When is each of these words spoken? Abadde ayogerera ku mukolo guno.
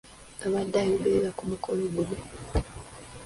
Abadde 0.45 0.77
ayogerera 0.83 1.29
ku 1.37 1.43
mukolo 1.49 1.81
guno. 1.93 2.17